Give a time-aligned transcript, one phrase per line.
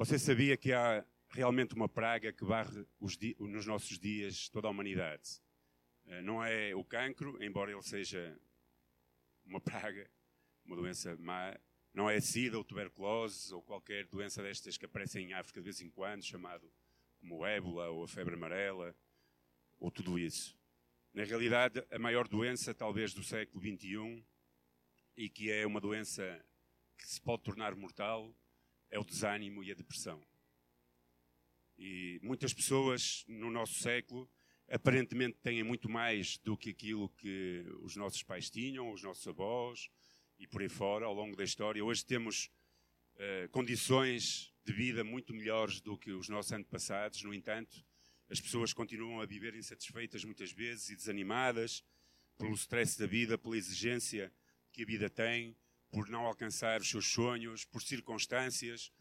[0.00, 2.86] Você sabia que há realmente uma praga que varre
[3.38, 5.42] nos nossos dias toda a humanidade?
[6.06, 8.34] Eh, não é o cancro, embora ele seja
[9.44, 10.10] uma praga,
[10.64, 11.54] uma doença má,
[11.92, 15.64] não é a sida ou tuberculose ou qualquer doença destas que aparecem em África de
[15.64, 16.72] vez em quando, chamado
[17.18, 18.96] como ébola ou a febre amarela,
[19.78, 20.58] ou tudo isso.
[21.12, 24.24] Na realidade, a maior doença, talvez, do século XXI,
[25.14, 26.42] e que é uma doença
[26.96, 28.34] que se pode tornar mortal,
[28.90, 30.22] é o desânimo e a depressão.
[31.78, 34.30] E muitas pessoas no nosso século
[34.68, 39.88] aparentemente têm muito mais do que aquilo que os nossos pais tinham, os nossos avós
[40.38, 41.84] e por aí fora ao longo da história.
[41.84, 42.50] Hoje temos
[43.16, 47.84] uh, condições de vida muito melhores do que os nossos antepassados, no entanto,
[48.28, 51.84] as pessoas continuam a viver insatisfeitas muitas vezes e desanimadas
[52.38, 54.32] pelo stress da vida, pela exigência
[54.72, 55.56] que a vida tem,
[55.90, 58.92] por não alcançar os seus sonhos, por circunstâncias,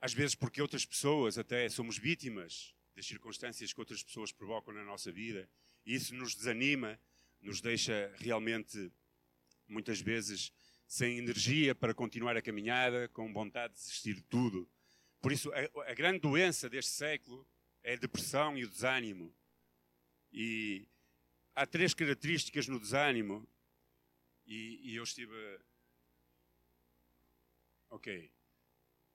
[0.00, 4.84] às vezes porque outras pessoas até somos vítimas das circunstâncias que outras pessoas provocam na
[4.84, 5.48] nossa vida,
[5.86, 6.98] e isso nos desanima,
[7.40, 8.92] nos deixa realmente
[9.68, 10.52] muitas vezes
[10.86, 14.68] sem energia para continuar a caminhada, com vontade de desistir de tudo.
[15.20, 17.46] Por isso, a, a grande doença deste século
[17.82, 19.32] é a depressão e o desânimo.
[20.32, 20.88] E
[21.54, 23.48] há três características no desânimo,
[24.46, 25.32] e, e eu estive.
[27.90, 28.32] Ok.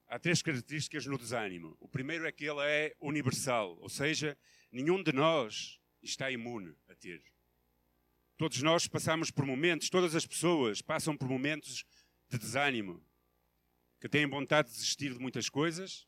[0.07, 1.77] Há três características no desânimo.
[1.79, 4.37] O primeiro é que ele é universal, ou seja,
[4.71, 7.23] nenhum de nós está imune a ter.
[8.37, 11.85] Todos nós passamos por momentos, todas as pessoas passam por momentos
[12.27, 13.01] de desânimo,
[13.99, 16.05] que têm vontade de desistir de muitas coisas,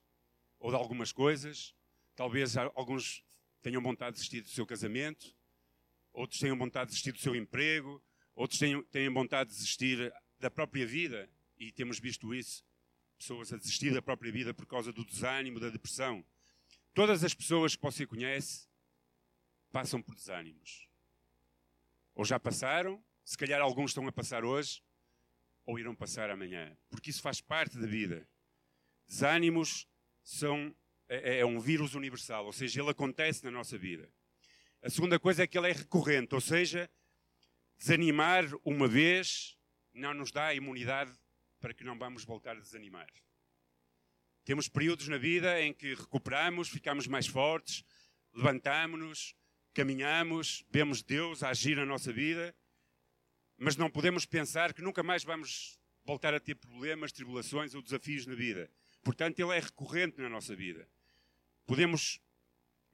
[0.60, 1.74] ou de algumas coisas.
[2.16, 3.24] Talvez alguns
[3.62, 5.34] tenham vontade de desistir do seu casamento,
[6.12, 8.04] outros tenham vontade de desistir do seu emprego,
[8.36, 12.64] outros tenham, tenham vontade de desistir da própria vida, e temos visto isso
[13.18, 16.24] pessoas a desistir da própria vida por causa do desânimo, da depressão.
[16.94, 18.68] Todas as pessoas que você conhece
[19.72, 20.88] passam por desânimos.
[22.14, 24.82] Ou já passaram, se calhar alguns estão a passar hoje,
[25.66, 28.28] ou irão passar amanhã, porque isso faz parte da vida.
[29.08, 29.88] Desânimos
[30.24, 30.74] são
[31.10, 34.12] é, é um vírus universal, ou seja, ele acontece na nossa vida.
[34.82, 36.90] A segunda coisa é que ele é recorrente, ou seja,
[37.78, 39.58] desanimar uma vez
[39.94, 41.12] não nos dá a imunidade
[41.60, 43.12] para que não vamos voltar a desanimar.
[44.44, 47.84] Temos períodos na vida em que recuperamos, ficamos mais fortes,
[48.34, 49.36] levantamos-nos,
[49.74, 52.56] caminhamos, vemos Deus agir na nossa vida,
[53.58, 58.26] mas não podemos pensar que nunca mais vamos voltar a ter problemas, tribulações ou desafios
[58.26, 58.72] na vida.
[59.04, 60.88] Portanto, ele é recorrente na nossa vida.
[61.66, 62.22] Podemos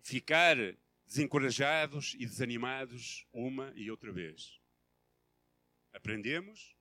[0.02, 0.58] ficar
[1.06, 4.60] desencorajados e desanimados uma e outra vez.
[5.94, 6.76] Aprendemos,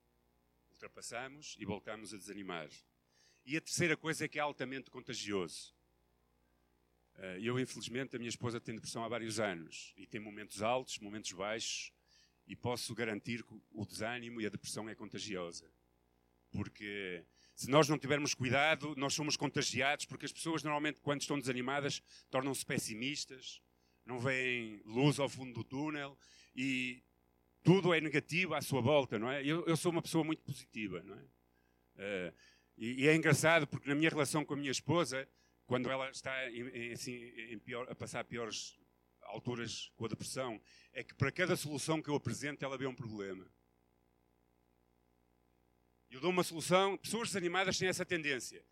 [0.83, 2.69] ultrapassamos e voltamos a desanimar.
[3.45, 5.73] E a terceira coisa é que é altamente contagioso.
[7.15, 10.99] Eh, eu, infelizmente, a minha esposa tem depressão há vários anos e tem momentos altos,
[10.99, 11.93] momentos baixos,
[12.45, 15.71] e posso garantir que o desânimo e a depressão é contagiosa.
[16.51, 17.23] Porque
[17.55, 22.01] se nós não tivermos cuidado, nós somos contagiados, porque as pessoas normalmente, quando estão desanimadas,
[22.29, 23.61] tornam-se pessimistas,
[24.05, 26.17] não veem luz ao fundo do túnel
[26.53, 27.01] e
[27.63, 29.41] tudo é negativo à sua volta, não é?
[29.43, 31.23] Eu, eu sou uma pessoa muito positiva, não é?
[31.95, 32.33] Uh,
[32.77, 35.27] e, e, é engraçado porque na minha relação com a minha esposa,
[35.65, 38.77] quando ela está em, em, assim, em pior, a passar piores
[39.21, 42.95] alturas com a depressão, é que para cada solução que eu apresento, ela vê um
[42.95, 43.47] problema.
[46.09, 48.63] Eu dou uma solução, pessoas desanimadas têm essa tendência.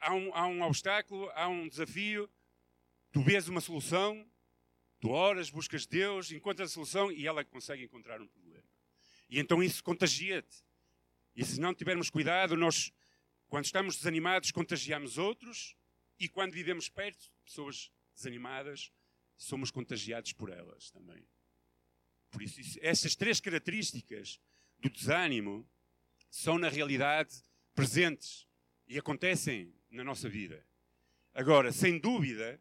[0.00, 2.28] Há um, há um obstáculo, há um desafio,
[3.12, 4.26] tu vês uma solução,
[5.04, 8.64] Tu oras, buscas Deus, encontras a solução e ela consegue encontrar um problema.
[9.28, 10.64] E então isso contagia-te.
[11.36, 12.90] E se não tivermos cuidado, nós,
[13.46, 15.76] quando estamos desanimados, contagiamos outros
[16.18, 18.90] e quando vivemos perto de pessoas desanimadas,
[19.36, 21.28] somos contagiados por elas também.
[22.30, 24.40] Por isso, isso essas três características
[24.78, 25.68] do desânimo
[26.30, 27.42] são, na realidade,
[27.74, 28.48] presentes
[28.88, 30.66] e acontecem na nossa vida.
[31.34, 32.58] Agora, sem dúvida,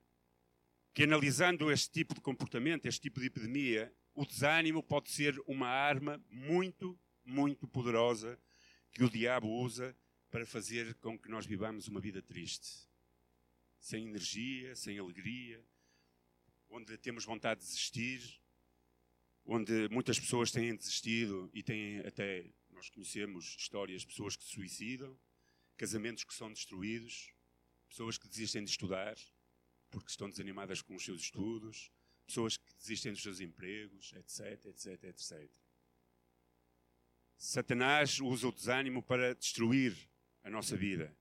[0.94, 5.68] que analisando este tipo de comportamento, este tipo de epidemia, o desânimo pode ser uma
[5.68, 8.40] arma muito, muito poderosa
[8.92, 9.98] que o diabo usa
[10.30, 12.88] para fazer com que nós vivamos uma vida triste.
[13.80, 15.66] Sem energia, sem alegria,
[16.70, 18.40] onde temos vontade de desistir,
[19.46, 24.52] onde muitas pessoas têm desistido e têm até, nós conhecemos histórias de pessoas que se
[24.52, 25.20] suicidam,
[25.76, 27.34] casamentos que são destruídos,
[27.90, 29.18] pessoas que desistem de estudar,
[29.94, 31.92] porque estão desanimadas com os seus estudos,
[32.26, 35.52] pessoas que desistem dos seus empregos, etc, etc, etc.
[37.38, 39.96] Satanás usa o desânimo para destruir
[40.44, 41.16] a nossa vida.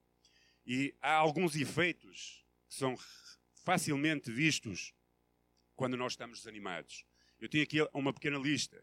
[0.64, 2.96] E há alguns efeitos que são
[3.62, 4.94] facilmente vistos
[5.76, 7.04] quando nós estamos desanimados.
[7.38, 8.82] Eu tenho aqui uma pequena lista.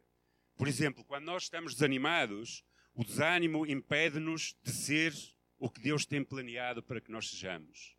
[0.55, 2.63] Por exemplo, quando nós estamos desanimados,
[2.93, 5.15] o desânimo impede-nos de ser
[5.57, 7.97] o que Deus tem planeado para que nós sejamos.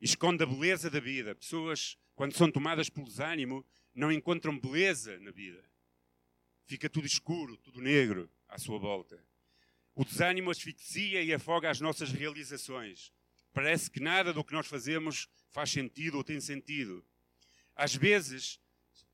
[0.00, 1.34] Esconde a beleza da vida.
[1.34, 3.64] Pessoas, quando são tomadas pelo desânimo,
[3.94, 5.64] não encontram beleza na vida.
[6.66, 9.22] Fica tudo escuro, tudo negro à sua volta.
[9.94, 13.12] O desânimo asfixia e afoga as nossas realizações.
[13.52, 17.04] Parece que nada do que nós fazemos faz sentido ou tem sentido.
[17.74, 18.60] Às vezes,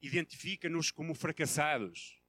[0.03, 2.21] identifica-nos como fracassados.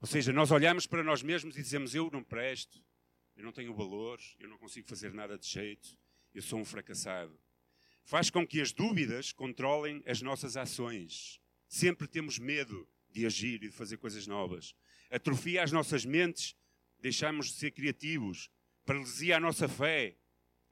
[0.00, 2.84] Ou seja, nós olhamos para nós mesmos e dizemos: Eu não presto,
[3.36, 5.96] eu não tenho valor, eu não consigo fazer nada de jeito,
[6.34, 7.38] eu sou um fracassado.
[8.04, 11.40] Faz com que as dúvidas controlem as nossas ações.
[11.68, 14.74] Sempre temos medo de agir e de fazer coisas novas.
[15.10, 16.56] Atrofia as nossas mentes,
[16.98, 18.50] deixamos de ser criativos,
[18.84, 20.16] paralisia a nossa fé,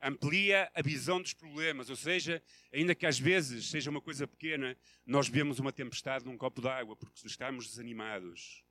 [0.00, 4.76] amplia a visão dos problemas, ou seja, ainda que às vezes seja uma coisa pequena,
[5.04, 8.64] nós vemos uma tempestade num copo d'água porque estamos desanimados.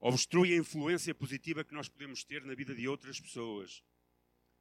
[0.00, 3.82] Obstrui a influência positiva que nós podemos ter na vida de outras pessoas.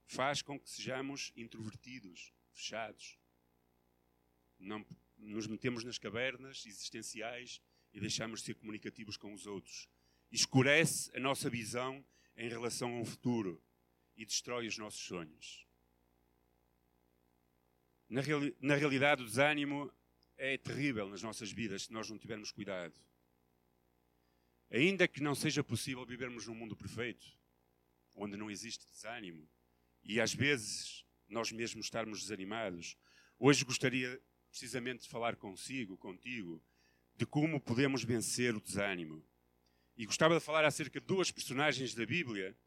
[0.05, 3.17] Faz com que sejamos introvertidos, fechados.
[4.59, 4.85] Não
[5.17, 7.61] nos metemos nas cavernas existenciais
[7.94, 9.88] e deixamos de ser comunicativos com os outros.
[10.31, 12.03] Escurece a nossa visão
[12.35, 13.61] em relação ao futuro
[14.15, 15.65] e destrói os nossos sonhos.
[18.09, 19.91] Na, reali na realidade, o desânimo
[20.38, 22.94] é terrível nas nossas vidas se nós não tivermos cuidado.
[24.69, 27.25] Ainda que não seja possível vivermos num mundo perfeito,
[28.15, 29.47] onde não existe desânimo,
[30.03, 32.97] e às vezes nós mesmos estarmos desanimados,
[33.39, 36.63] hoje gostaria precisamente de falar consigo, contigo,
[37.15, 39.25] de como podemos vencer o desânimo.
[39.95, 42.57] E gostava de falar acerca de duas personagens da Bíblia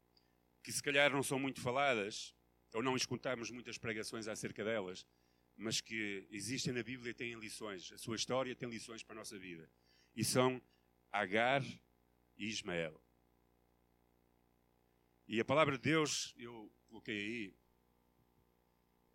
[0.63, 2.35] que se calhar não são muito faladas,
[2.73, 5.05] ou não escutamos muitas pregações acerca delas,
[5.55, 7.91] mas que existem na Bíblia e têm lições.
[7.91, 9.69] A sua história tem lições para a nossa vida.
[10.15, 10.61] E são
[11.11, 11.63] Agar
[12.37, 13.01] e Ismael.
[15.27, 17.53] E a palavra de Deus, eu coloquei aí,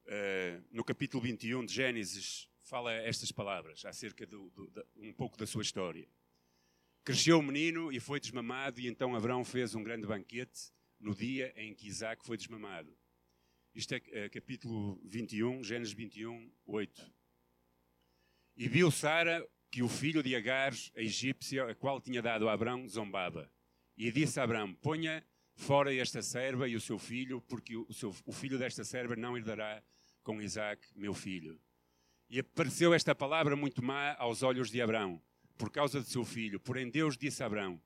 [0.07, 5.63] uh, no capítulo 21 de Gênesis, fala estas palavras acerca de um pouco da sua
[5.63, 6.09] história.
[7.05, 10.71] Cresceu o menino e foi desmamado, e então Abraão fez um grande banquete
[11.01, 12.97] no dia em que Isaac foi desmamado.
[13.75, 17.13] Isto é, é capítulo 21, Gênesis 21, 8.
[18.57, 22.53] E viu Sara que o filho de Agar, a egípcia, a qual tinha dado a
[22.53, 23.51] Abraão, zombava.
[23.97, 28.15] E disse a Abraão: Ponha fora esta serva e o seu filho, porque o, seu,
[28.27, 29.83] o filho desta serva não herdará
[30.23, 31.61] com Isaac, meu filho.
[32.29, 35.21] E apareceu esta palavra muito má aos olhos de Abraão,
[35.59, 36.59] por causa de seu filho.
[36.59, 37.81] Porém, Deus disse a Abraão: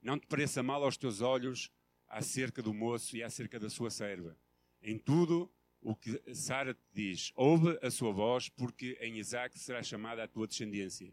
[0.00, 1.70] Não te pareça mal aos teus olhos
[2.08, 4.36] acerca do moço e acerca da sua serva
[4.82, 5.50] em tudo
[5.80, 10.28] o que Sara te diz, ouve a sua voz, porque em Isaac será chamada a
[10.28, 11.12] tua descendência.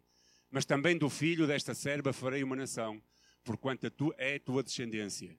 [0.49, 3.01] Mas também do filho desta serva farei uma nação,
[3.43, 5.37] porquanto a tu é a tua descendência.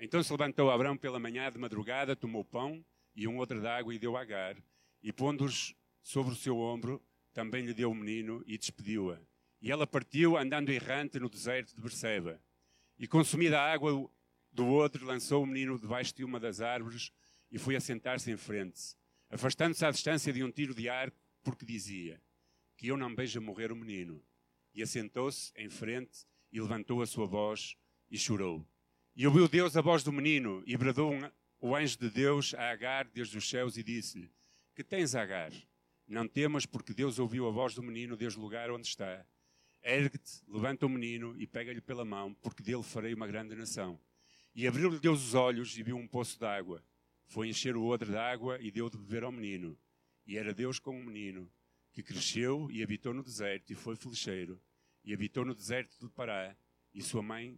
[0.00, 2.82] Então se levantou Abraão pela manhã de madrugada, tomou pão
[3.14, 4.56] e um outro de água e deu a Agar,
[5.02, 7.04] e pondo-os sobre o seu ombro,
[7.34, 9.20] também lhe deu o menino e despediu-a.
[9.60, 12.40] E ela partiu andando errante no deserto de Berseba.
[12.98, 14.10] E consumida a água
[14.50, 17.12] do outro, lançou o menino debaixo de uma das árvores
[17.50, 18.96] e foi assentar-se em frente,
[19.28, 22.22] afastando-se à distância de um tiro de arco, porque dizia:
[22.74, 24.24] Que eu não veja morrer o menino.
[24.74, 27.76] E assentou-se em frente e levantou a sua voz
[28.10, 28.66] e chorou.
[29.14, 32.70] E ouviu Deus a voz do menino e bradou um, o anjo de Deus a
[32.70, 34.30] Agar desde os céus e disse-lhe:
[34.74, 35.52] Que tens, Agar?
[36.06, 39.24] Não temas, porque Deus ouviu a voz do menino desde o lugar onde está.
[39.82, 43.98] Ergue-te, levanta o menino e pega-lhe pela mão, porque dele farei uma grande nação.
[44.54, 46.82] E abriu-lhe Deus os olhos e viu um poço d'água
[47.30, 49.78] foi encher o odre de água e deu de beber ao menino.
[50.26, 51.50] E era Deus com o menino,
[51.92, 54.60] que cresceu e habitou no deserto, e foi flecheiro,
[55.04, 56.56] e habitou no deserto de Pará,
[56.92, 57.56] e sua mãe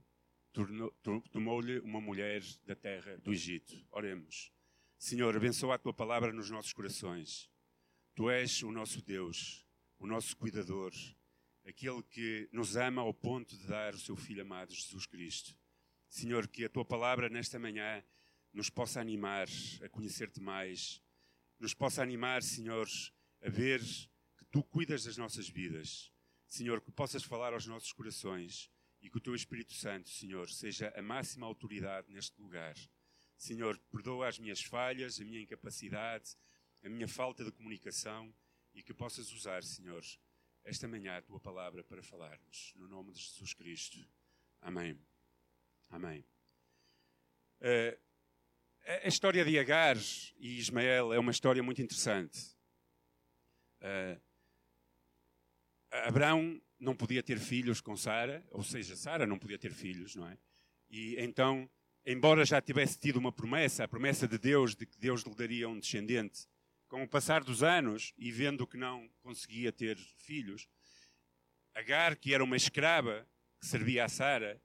[1.31, 3.75] tomou-lhe uma mulher da terra do Egito.
[3.91, 4.53] Oremos.
[4.99, 7.51] Senhor, abençoa a tua palavra nos nossos corações.
[8.15, 9.67] Tu és o nosso Deus,
[9.99, 10.93] o nosso cuidador,
[11.67, 15.57] aquele que nos ama ao ponto de dar o seu Filho amado, Jesus Cristo.
[16.09, 18.05] Senhor, que a tua palavra nesta manhã
[18.53, 19.49] nos possa animar
[19.83, 21.03] a conhecer-te mais,
[21.59, 22.87] nos possa animar, Senhor,
[23.41, 26.13] a ver que tu cuidas das nossas vidas.
[26.47, 28.71] Senhor, que possas falar aos nossos corações
[29.03, 32.75] e que o teu Espírito Santo, Senhor, seja a máxima autoridade neste lugar.
[33.37, 36.37] Senhor, perdoa as minhas falhas, a minha incapacidade,
[36.85, 38.33] a minha falta de comunicação
[38.73, 40.03] e que possas usar, Senhor,
[40.65, 42.73] esta manhã a tua palavra para falarmos.
[42.77, 43.99] No nome de Jesus Cristo.
[44.61, 44.97] Amém.
[45.91, 46.25] Amém.
[47.61, 47.99] Uh,
[49.05, 49.97] A história de Agar
[50.37, 52.57] e Ismael é uma história muito interessante.
[53.81, 54.21] Uh,
[56.05, 60.29] Abraão não podia ter filhos com Sara, ou seja, Sara não podia ter filhos, não
[60.29, 60.37] é?
[60.91, 61.71] E então,
[62.05, 65.69] embora já tivesse tido uma promessa, a promessa de Deus de que Deus lhe daria
[65.69, 66.49] um descendente,
[66.89, 70.69] com o passar dos anos e vendo que não conseguia ter filhos,
[71.75, 73.27] Agar, que era uma escrava
[73.59, 74.61] que servia a Sara,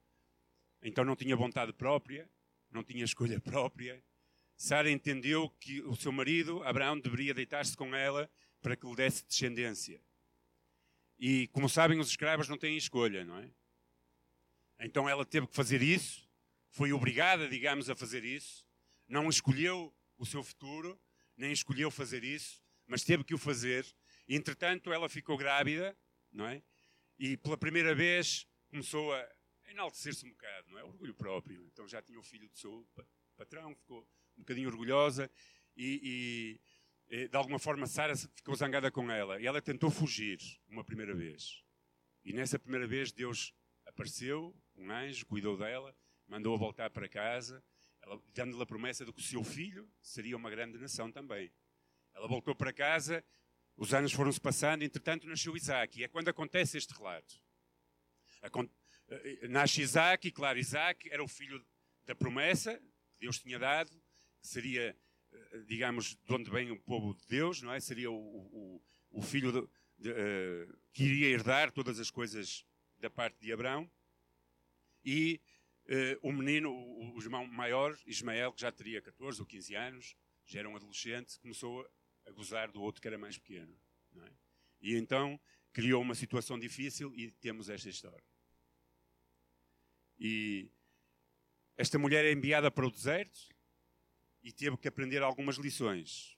[0.82, 2.30] então não tinha vontade própria,
[2.70, 4.04] não tinha escolha própria.
[4.58, 9.26] Sara entendeu que o seu marido, Abraão, deveria deitar-se com ela para que lhe desse
[9.26, 10.02] descendência.
[11.20, 13.52] E, como sabem, os escravos não têm escolha, não é?
[14.80, 16.28] Então ela teve que fazer isso,
[16.70, 18.66] foi obrigada, digamos, a fazer isso,
[19.08, 21.00] não escolheu o seu futuro,
[21.36, 23.86] nem escolheu fazer isso, mas teve que o fazer.
[24.28, 25.98] Entretanto, ela ficou grávida,
[26.32, 26.62] não é?
[27.18, 29.28] E pela primeira vez começou a
[29.70, 30.84] enaltecer-se um bocado, não é?
[30.84, 31.66] Orgulho próprio.
[31.68, 32.88] Então já tinha o filho do seu
[33.36, 34.08] patrão, ficou
[34.38, 35.30] um bocadinho orgulhosa
[35.76, 36.62] e, e
[37.10, 39.40] de alguma forma Sara ficou zangada com ela.
[39.40, 41.64] E ela tentou fugir uma primeira vez.
[42.24, 43.54] E nessa primeira vez Deus
[43.86, 45.96] apareceu, um anjo, cuidou dela,
[46.28, 47.64] mandou-a voltar para casa
[48.34, 51.52] dando-lhe a promessa de que o seu filho seria uma grande nação também.
[52.14, 53.24] Ela voltou para casa,
[53.76, 56.00] os anos foram-se passando, entretanto nasceu Isaac.
[56.00, 57.36] E é quando acontece este relato.
[59.10, 61.66] Eh, nasce Isaac, e claro, Isaac era o filho
[62.06, 63.92] da promessa que Deus tinha dado,
[64.42, 64.96] que seria, eh,
[65.66, 67.80] digamos, de onde vem o povo de Deus, não é?
[67.80, 69.68] Seria o, o, o filho de,
[69.98, 72.66] de, uh, que iria herdar todas as coisas
[73.00, 73.90] da parte de Abraão.
[75.04, 75.40] E
[75.88, 80.18] Uh, o menino, o, o, irmão maior, Ismael, que já teria 14 ou 15 anos,
[80.46, 81.90] já era um adolescente, começou
[82.26, 83.74] a gozar do outro que era mais pequeno.
[84.18, 84.32] É?
[84.82, 85.40] E então
[85.72, 88.24] criou uma situação difícil e temos esta história.
[90.20, 90.70] E
[91.78, 93.48] esta mulher é enviada para o deserto
[94.44, 96.38] e teve que aprender algumas lições.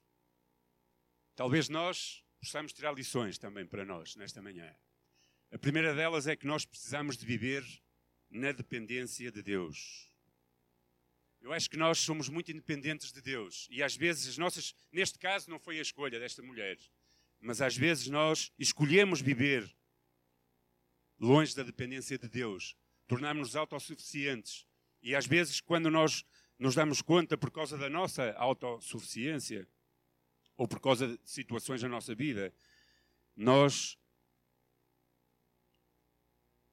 [1.35, 4.75] Talvez nós possamos tirar lições também para nós nesta manhã.
[5.51, 7.63] A primeira delas é que nós precisamos de viver
[8.29, 10.09] na dependência de Deus.
[11.41, 15.17] Eu acho que nós somos muito independentes de Deus e às vezes as nossas, neste
[15.17, 16.77] caso não foi a escolha desta mulher,
[17.39, 19.73] mas às vezes nós escolhemos viver
[21.17, 22.75] longe da dependência de Deus,
[23.07, 24.65] tornarmos-nos autossuficientes
[25.01, 26.25] e às vezes quando nós
[26.59, 29.65] nos damos conta por causa da nossa autossuficiência
[30.57, 32.53] ou por causa de situações na nossa vida,
[33.33, 33.97] nós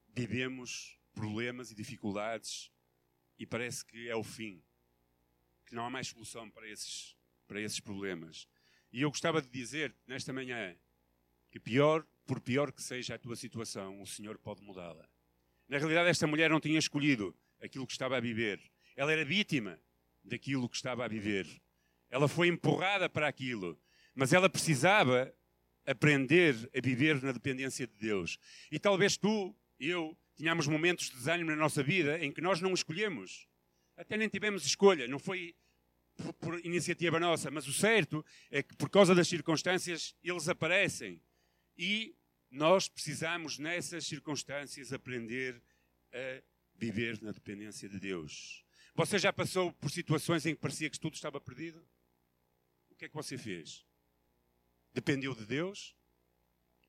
[0.09, 2.71] vivemos problemas e dificuldades
[3.39, 4.61] e parece que é o fim,
[5.65, 7.17] que não há mais solução para esses,
[7.47, 8.49] para esses problemas.
[8.93, 10.77] E eu gostava de dizer nesta manhã
[11.51, 15.09] que pior, por pior que seja a tua situação, o Senhor pode mudá-la.
[15.69, 18.61] Na realidade, esta mulher não tinha escolhido aquilo que estava a viver.
[18.97, 19.79] Ela era vítima
[20.25, 21.47] daquilo que estava a viver.
[22.11, 23.79] Ela foi empurrada para aquilo,
[24.15, 25.33] mas ela precisava
[25.85, 28.39] aprender a viver na dependência de Deus.
[28.71, 32.75] E talvez tu, eu, tínhamos momentos de desânimo na nossa vida em que nós não
[32.75, 33.47] escolhemos.
[33.97, 35.55] Até nem tivemos escolha, não foi
[36.17, 41.21] por, por, iniciativa nossa, mas o certo é que por causa das circunstâncias eles aparecem.
[41.79, 42.15] E
[42.51, 45.63] nós precisamos, nessas circunstâncias, aprender
[46.13, 46.43] a
[46.75, 48.66] viver na dependência de Deus.
[48.97, 51.79] Você já passou por situações em que parecia que tudo estava perdido?
[52.91, 53.87] O que é que você fez?
[54.93, 55.95] Dependeu de Deus?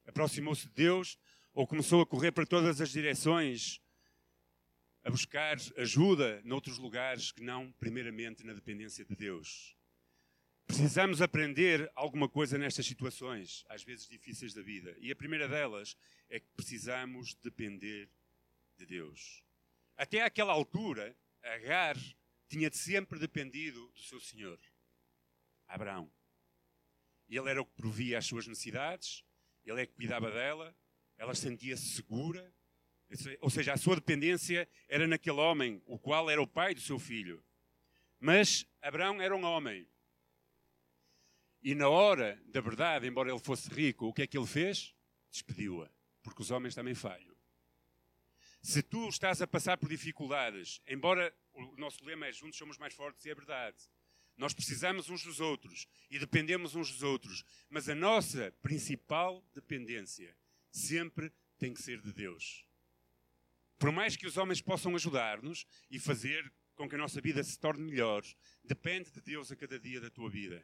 [0.05, 1.19] Aproximou-se de Deus?
[1.57, 3.81] ou começou a correr para todas as direções,
[5.03, 9.75] a buscar ajuda noutros lugares que não, primeiramente, na dependência de Deus.
[10.67, 14.95] Precisamos aprender alguma coisa nestas situações, às vezes difíceis da vida.
[14.99, 15.97] E a primeira delas
[16.29, 18.07] é que precisamos depender
[18.77, 19.41] de Deus.
[19.97, 21.17] Até aquela altura,
[21.53, 21.95] Agar
[22.47, 24.59] tinha sempre dependido do seu Senhor,
[25.67, 26.11] Abraão.
[27.29, 29.23] Ele era o que provia as suas necessidades,
[29.65, 30.75] ele é que cuidava dela,
[31.17, 32.53] ela sentia-se segura,
[33.41, 36.99] ou seja, a sua dependência era naquele homem, o qual era o pai do seu
[36.99, 37.43] filho.
[38.19, 39.87] Mas Abraão era um homem.
[41.61, 44.93] E na hora da verdade, embora ele fosse rico, o que é que ele fez?
[45.29, 45.89] Despediu-a,
[46.21, 47.36] porque os homens também falham.
[48.67, 52.93] Se tu estás a passar por dificuldades, embora o nosso lema é juntos somos mais
[52.93, 53.77] fortes, e é verdade,
[54.35, 60.35] nós precisamos uns dos outros e dependemos uns dos outros, mas a nossa principal dependência
[60.69, 62.65] sempre tem que ser de Deus.
[63.79, 67.57] Por mais que os homens possam ajudar-nos e fazer com que a nossa vida se
[67.57, 68.21] torne melhor,
[68.65, 70.61] depende de Deus a cada dia da tua vida.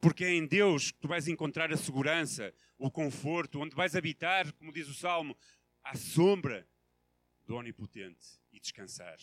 [0.00, 4.50] Porque é em Deus que tu vais encontrar a segurança, o conforto, onde vais habitar,
[4.54, 5.36] como diz o Salmo,
[5.82, 6.66] à sombra
[7.46, 9.18] do Onipotente e descansar.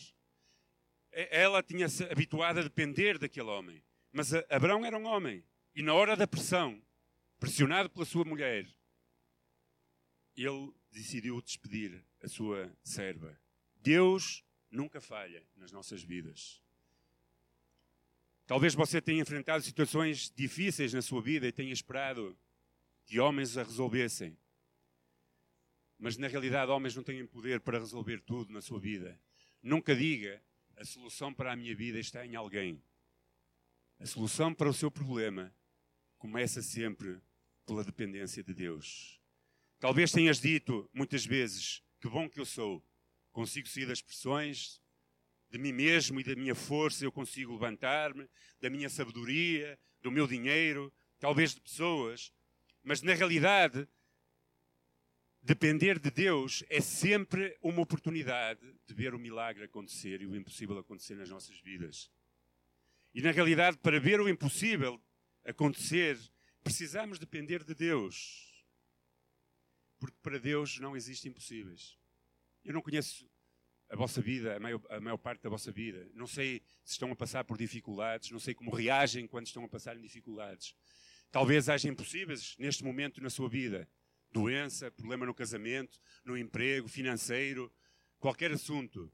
[1.12, 3.84] ela tinha-se habituado a depender daquele homem.
[4.12, 5.44] Mas Abraão era um homem.
[5.76, 6.82] E na hora da pressão,
[7.40, 8.68] pressionado pela sua mulher,
[10.36, 13.40] ele decidiu despedir a sua serva.
[13.78, 16.62] Deus nunca falha nas nossas vidas.
[18.46, 22.38] Talvez você tenha enfrentado situações difíceis na sua vida e tenha esperado
[23.06, 24.38] que homens a resolvessem.
[26.02, 29.22] Mas na realidade, homens não têm poder para resolver tudo na sua vida.
[29.62, 30.42] Nunca diga
[30.76, 32.82] a solução para a minha vida está em alguém.
[34.00, 35.56] A solução para o seu problema
[36.18, 37.22] começa sempre
[37.68, 39.22] pela dependência de Deus.
[39.80, 42.84] Talvez tenhas dito muitas vezes: que bom que eu sou,
[43.32, 44.82] consigo sair das pressões,
[45.52, 48.28] de mim mesmo e da minha força eu consigo levantar-me,
[48.60, 52.34] da minha sabedoria, do meu dinheiro, talvez de pessoas,
[52.84, 53.88] mas na realidade,
[55.42, 60.78] depender de Deus é sempre uma oportunidade de ver o milagre acontecer e o impossível
[60.78, 62.12] acontecer nas nossas vidas.
[63.14, 65.02] E na realidade, para ver o impossível
[65.44, 66.18] acontecer,
[66.64, 68.50] precisamos depender de Deus.
[70.00, 71.98] Porque para Deus não existem impossíveis.
[72.64, 73.30] Eu não conheço
[73.90, 76.10] a vossa vida, a maior, a maior, parte da vossa vida.
[76.14, 79.68] Não sei se estão a passar por dificuldades, não sei como reagem quando estão a
[79.68, 80.76] passar em dificuldades.
[81.30, 83.88] Talvez haja impossíveis neste momento na sua vida.
[84.32, 87.72] Doença, problema no casamento, no emprego, financeiro,
[88.20, 89.12] qualquer assunto.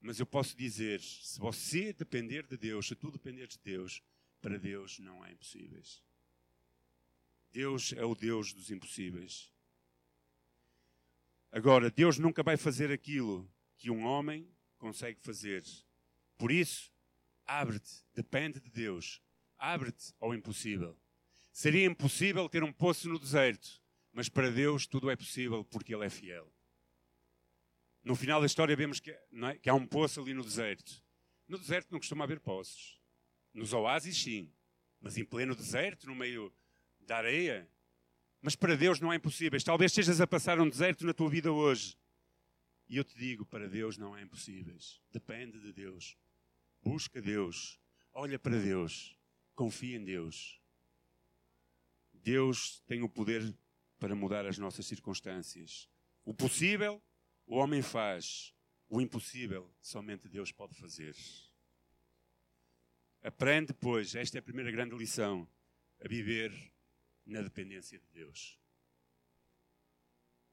[0.00, 4.02] Mas eu posso dizer, se você depender de Deus, se tu depender de Deus,
[4.40, 6.02] para Deus não há impossíveis.
[7.50, 9.50] Deus é o Deus dos impossíveis.
[11.50, 14.48] Agora, Deus nunca vai fazer aquilo que um homem
[14.78, 15.64] consegue fazer.
[16.36, 16.92] Por isso,
[17.46, 19.22] abre-te, depende de Deus.
[19.58, 20.96] Abre-te ao impossível.
[21.52, 23.82] Seria impossível ter um poço no deserto,
[24.16, 26.50] mas para Deus tudo é possível porque Ele é fiel.
[28.02, 29.58] No final da história vemos que, é?
[29.60, 31.04] que há um poço ali no deserto.
[31.46, 32.98] No deserto não costuma haver poços.
[33.52, 34.50] Nos oásis, sim.
[35.02, 36.50] Mas em pleno deserto, no meio
[37.00, 37.70] da areia.
[38.40, 39.62] Mas para Deus não é impossível.
[39.62, 41.94] Talvez estejas a passar um deserto na tua vida hoje.
[42.88, 44.78] E eu te digo, para Deus não é impossível.
[45.12, 46.16] Depende de Deus.
[46.82, 47.78] Busca Deus.
[48.14, 49.14] Olha para Deus.
[49.54, 50.58] Confia em Deus.
[52.14, 53.54] Deus tem o poder
[53.98, 55.88] para mudar as nossas circunstâncias.
[56.24, 57.02] O possível,
[57.46, 58.54] o homem faz.
[58.88, 61.14] O impossível, somente Deus pode fazer.
[63.22, 65.48] Aprende, pois, esta é a primeira grande lição,
[66.00, 66.52] a viver
[67.24, 68.58] na dependência de Deus.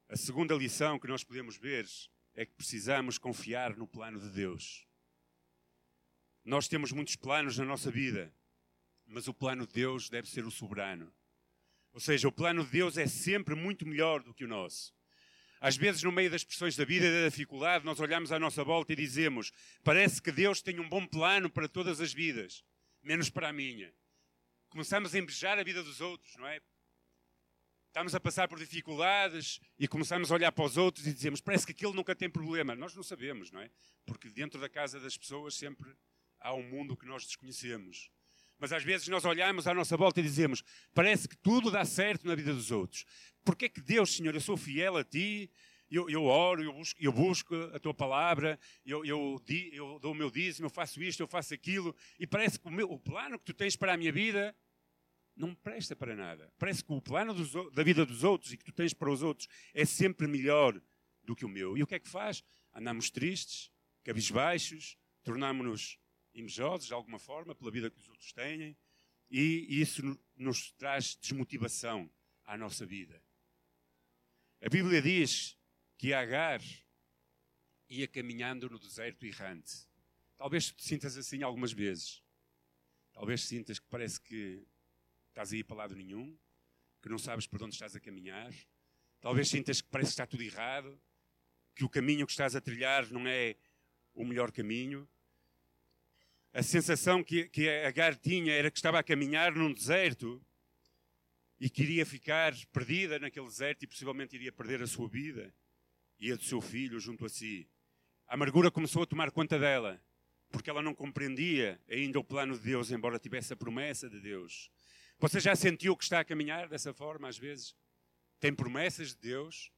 [0.10, 1.88] A segunda lição que nós podemos ver
[2.34, 4.88] é que precisamos confiar no plano de Deus.
[6.44, 8.34] Nós temos muitos planos na nossa vida,
[9.06, 11.14] mas o plano de Deus deve ser o soberano.
[11.94, 14.92] Ou seja, o plano de Deus é sempre muito melhor do que o nosso.
[15.62, 18.64] Às vezes, no meio das pressões da vida e da dificuldade, nós olhamos à nossa
[18.64, 19.52] volta e dizemos:
[19.84, 22.64] parece que Deus tem um bom plano para todas as vidas,
[23.02, 23.94] menos para a minha.
[24.70, 26.60] Começamos a embejar a vida dos outros, não é?
[27.88, 31.66] Estamos a passar por dificuldades e começamos a olhar para os outros e dizemos: parece
[31.66, 32.76] que aquele nunca tem problema.
[32.76, 33.70] Nós não sabemos, não é?
[34.04, 35.96] Porque dentro da casa das pessoas sempre
[36.40, 38.10] há um mundo que nós desconhecemos.
[38.60, 40.64] Mas às vezes nós olhamos à nossa volta e dizemos:
[40.94, 43.06] parece que tudo dá certo na vida dos outros.
[43.44, 45.52] Porquê que Deus, Senhor, eu sou fiel a Ti,
[45.92, 49.40] eu, eu oro, eu busco, eu busco, a Tua palavra, eu, eu,
[49.72, 52.72] eu, dou o meu dízimo, eu faço isto, eu faço aquilo, e parece que o,
[52.72, 54.56] meu, o plano que Tu tens para a minha vida
[55.36, 56.52] não presta para nada.
[56.58, 59.22] Parece que o plano dos, da vida dos outros e que Tu tens para os
[59.22, 60.80] outros é sempre melhor
[61.24, 61.78] do que o meu.
[61.78, 62.44] E o que é que faz?
[62.74, 63.72] Andamos tristes,
[64.04, 66.00] cabisbaixos, tornamos-nos
[66.34, 68.76] invejosos de alguma forma pela vida que os outros têm
[69.30, 72.10] e isso nos traz desmotivação
[72.46, 73.24] à nossa vida.
[74.62, 75.58] A Bíblia diz
[75.98, 76.62] que Agar
[77.90, 79.88] ia caminhando no deserto errante.
[80.38, 82.24] Talvez te sintas assim algumas vezes.
[83.12, 84.66] Talvez sintas que parece que
[85.30, 86.38] estás a ir para lado nenhum,
[87.02, 88.54] que não sabes para onde estás a caminhar.
[89.20, 91.00] Talvez sintas que parece que está tudo errado,
[91.76, 93.56] que o caminho que estás a trilhar não é
[94.14, 95.08] o melhor caminho
[96.54, 100.40] a sensação que, que a Agar tinha era que estava a caminhar num deserto
[101.60, 105.52] e que iria ficar perdida naquele deserto e possivelmente iria perder a sua vida
[106.20, 107.68] e a do seu filho junto a si.
[108.28, 110.00] A amargura começou a tomar conta dela,
[110.52, 114.70] porque ela não compreendia ainda o plano de Deus, embora tivesse a promessa de Deus.
[115.18, 117.76] Você já sentiu que está a caminhar dessa forma às vezes?
[118.40, 119.72] Tem promessas de Deus,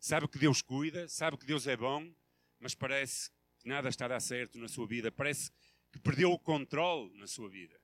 [0.00, 2.10] sabe que Deus cuida, sabe que Deus é bom,
[2.58, 5.12] mas parece que nada está a dar certo na sua vida.
[5.12, 5.50] Parece
[5.92, 7.78] que perdeu o controle na sua vida.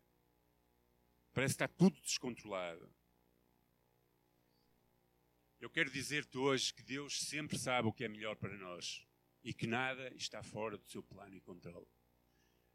[1.32, 2.90] Parece que está tudo descontrolado.
[5.60, 9.06] Eu quero dizer-te hoje que Deus sempre sabe o que é melhor para nós
[9.42, 11.86] e que nada está fora do seu plano e controle.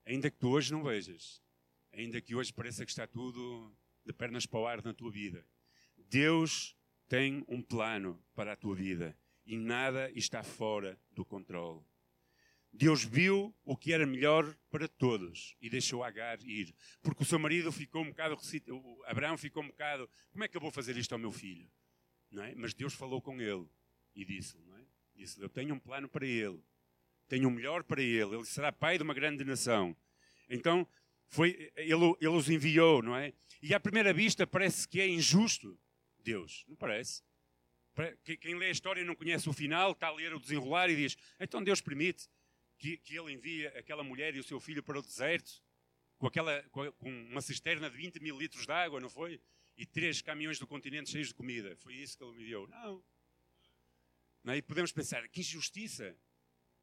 [0.06, 1.42] Ainda que tu hoje não vejas,
[1.92, 5.48] ainda que hoje pareça que está tudo de pernas para o ar na tua vida,
[5.98, 11.84] Deus tem um plano para a tua vida e nada está fora do controle.
[12.76, 16.74] Deus viu o que era melhor para todos e deixou Agar ir.
[17.04, 18.36] Porque o seu marido ficou um bocado,
[19.06, 21.70] Abraão ficou um bocado, como é que eu vou fazer isto ao meu filho?
[22.32, 22.56] Não é?
[22.56, 23.68] Mas Deus falou com ele
[24.16, 24.84] e disse, não é?
[25.16, 26.60] disse eu tenho um plano para ele,
[27.28, 29.96] tenho o um melhor para ele, ele será pai de uma grande nação.
[30.50, 30.88] Então,
[31.28, 33.34] foi, ele, ele os enviou, não é?
[33.62, 35.80] E à primeira vista parece que é injusto
[36.20, 37.22] Deus, não parece?
[38.42, 40.96] Quem lê a história e não conhece o final, está a ler o desenrolar e
[40.96, 42.28] diz, então Deus permite
[42.84, 45.64] que, que ele envia aquela mulher e o seu filho para o deserto
[46.18, 46.92] com, aquela, com
[47.30, 49.42] uma cisterna de 20 mil litros de água, não foi?
[49.78, 51.78] E três caminhões do continente cheios de comida.
[51.78, 52.68] Foi isso que ele me deu.
[52.68, 53.02] Não.
[54.44, 54.58] não é?
[54.58, 56.14] E podemos pensar, que injustiça.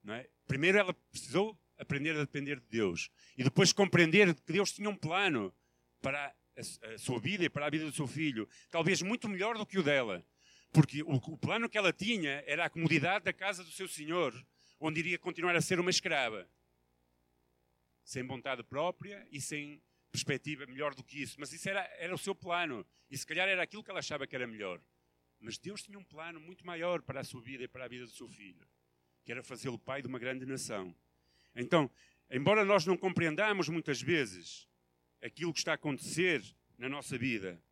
[0.02, 0.26] Não é?
[0.46, 3.10] Primeiro ela precisou aprender a depender de Deus.
[3.36, 5.54] E depois compreender que Deus tinha um plano
[6.00, 8.48] para a, a sua vida e para a vida do seu filho.
[8.70, 10.24] Talvez muito melhor do que o dela.
[10.72, 14.34] Porque o, o plano que ela tinha era a comodidade da casa do seu senhor
[14.80, 16.48] onde iria continuar a ser uma escrava.
[18.02, 21.38] Sem vontade própria e sem perspectiva melhor do que isso.
[21.38, 22.84] Mas isso era, era o seu plano.
[23.10, 24.80] E se calhar era aquilo que ela achava que era melhor.
[25.38, 28.04] Mas Deus tinha um plano muito maior para a sua vida e para a vida
[28.04, 28.66] do seu filho,
[29.24, 30.94] que era fazê-lo pai de uma grande nação.
[31.54, 31.90] Então,
[32.30, 34.68] embora nós não compreendamos muitas vezes
[35.22, 36.42] aquilo que está a acontecer
[36.76, 37.62] na nossa vida,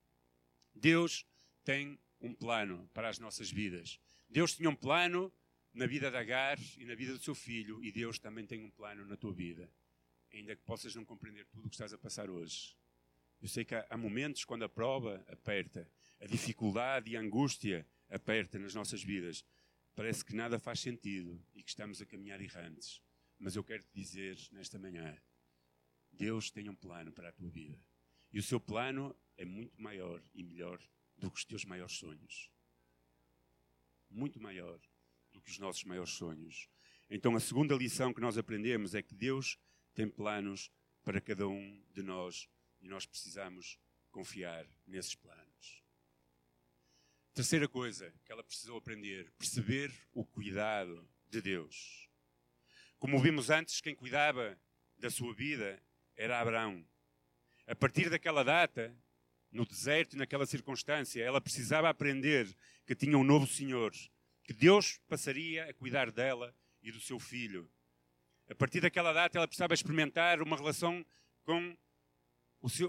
[0.74, 1.26] Deus
[1.62, 4.00] tem um plano para as nossas vidas.
[4.28, 5.32] Deus tinha um plano
[5.78, 8.70] na vida de Agar e na vida do seu filho, e Deus também tem um
[8.70, 9.70] plano na tua vida,
[10.32, 12.76] ainda que possas não compreender tudo o que estás a passar hoje.
[13.40, 15.88] Eu sei que há, momentos quando a prova aperta,
[16.20, 19.44] a dificuldade e a angústia aperta nas nossas vidas.
[19.94, 23.00] Parece que nada faz sentido e que estamos a caminhar errantes.
[23.38, 25.16] Mas eu quero te dizer nesta manhã:
[26.10, 27.78] Deus tem um plano para a tua vida.
[28.32, 30.80] E o seu plano é muito maior e melhor
[31.16, 32.50] do que os teus maiores sonhos.
[34.10, 34.80] Muito maior
[35.38, 36.68] do que os nossos maiores sonhos.
[37.08, 39.56] Então, a segunda lição que nós aprendemos é que Deus
[39.94, 40.70] tem planos
[41.04, 42.48] para cada um de nós
[42.80, 43.78] e nós precisamos
[44.10, 45.84] confiar nesses planos.
[47.32, 52.08] Terceira coisa que ela precisou aprender: perceber o cuidado de Deus.
[52.98, 54.58] Como vimos antes, quem cuidava
[54.98, 55.80] da sua vida
[56.16, 56.84] era Abraão.
[57.64, 58.92] A partir daquela data,
[59.52, 62.52] no deserto e naquela circunstância, ela precisava aprender
[62.84, 63.92] que tinha um novo Senhor
[64.48, 67.70] que Deus passaria a cuidar dela e do seu filho.
[68.48, 71.04] A partir daquela data, ela precisava experimentar uma relação
[71.44, 71.76] com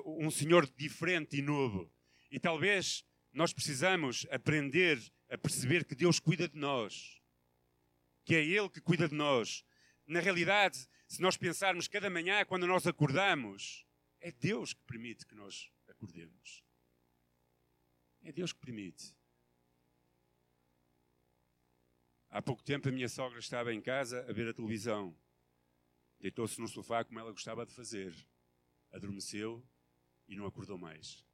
[0.05, 1.91] um Senhor diferente e novo.
[2.31, 7.21] E talvez nós precisamos aprender a perceber que Deus cuida de nós,
[8.23, 9.65] que é Ele que cuida de nós.
[10.07, 13.85] Na realidade, se nós pensarmos cada manhã, quando nós acordamos,
[14.21, 16.63] é Deus que permite que nós acordemos.
[18.23, 19.18] É Deus que permite.
[22.31, 25.17] Há pouco tempo a minha sogra estava em casa a ver a televisão.
[26.19, 28.13] Deitou-se no sofá como ela gostava de fazer.
[28.91, 29.67] Adormeceu
[30.27, 31.25] e não acordou mais.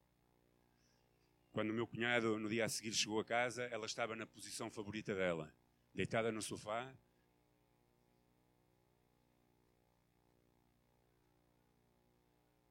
[1.51, 4.71] Quando o meu cunhado, no dia a seguir, chegou a casa, ela estava na posição
[4.71, 5.53] favorita dela,
[5.93, 6.97] deitada no sofá.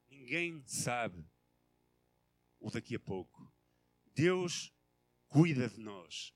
[0.09, 1.27] Ninguém sabe
[2.59, 3.53] o daqui a pouco.
[4.15, 4.73] Deus
[5.29, 6.35] cuida de nós.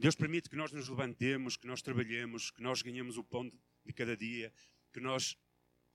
[0.00, 3.52] Deus permite que nós nos levantemos, que nós trabalhemos, que nós ganhemos o pão
[3.84, 4.50] de cada dia,
[4.94, 5.36] que nós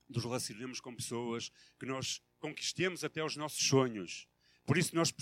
[0.08, 4.28] nos relacionemos com pessoas, que nós conquistemos até os nossos sonhos.
[4.64, 5.12] Por isso nós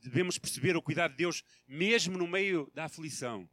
[0.00, 3.46] devemos perceber o cuidado de Deus mesmo no meio da aflição,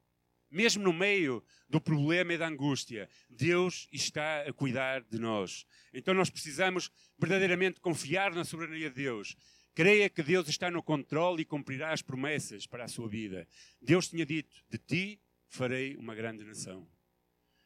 [0.49, 3.09] mesmo no meio do problema e da angústia.
[3.29, 5.65] Deus está a cuidar de nós.
[5.93, 9.35] Então nós precisamos verdadeiramente confiar na soberania de Deus
[9.73, 13.47] Creia que Deus está no controle e cumprirá as promessas para a sua vida.
[13.81, 16.87] Deus tinha dito: De ti farei uma grande nação.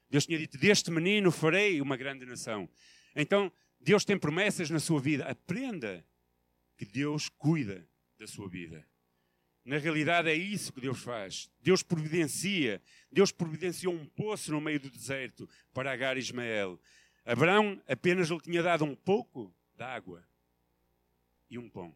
[0.09, 2.69] Deus tinha dito: Deste menino farei uma grande nação.
[3.15, 5.25] Então, Deus tem promessas na sua vida.
[5.25, 6.05] Aprenda
[6.77, 7.87] que Deus cuida
[8.17, 8.85] da sua vida.
[9.65, 11.49] Na realidade, é isso que Deus faz.
[11.61, 12.81] Deus providencia.
[13.11, 16.79] Deus providenciou um poço no meio do deserto para Agar e Ismael.
[17.25, 20.23] Abraão apenas lhe tinha dado um pouco de água
[21.53, 21.95] e um pão.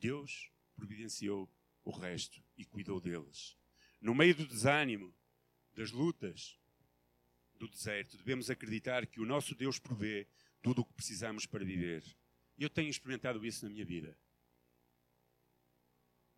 [0.00, 1.50] Deus providenciou
[1.84, 3.56] o resto e cuidou deles.
[4.00, 5.14] No meio do desânimo,
[5.74, 6.58] das lutas,
[7.54, 10.26] do deserto, devemos acreditar que o nosso Deus provê
[10.62, 12.02] tudo o que precisamos para viver.
[12.58, 14.18] Eu tenho experimentado isso na minha vida.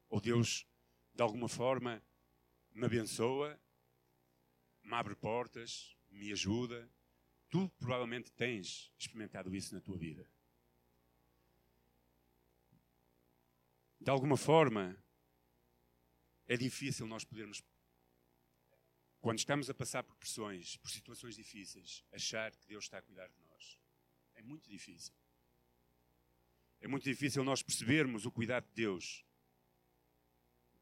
[0.08, 0.66] Ou Deus,
[1.14, 2.02] de alguma forma,
[2.72, 3.60] me abençoa,
[4.82, 6.90] me abre portas, me ajuda.
[7.48, 10.28] Tu provavelmente tens experimentado isso na tua vida.
[14.04, 15.02] De alguma forma,
[16.46, 17.62] é difícil nós podermos,
[19.18, 23.28] quando estamos a passar por pressões, por situações difíceis, achar que Deus está a cuidar
[23.28, 23.78] de nós.
[24.34, 25.14] É muito difícil.
[26.82, 29.24] É muito difícil nós percebermos o cuidado de Deus.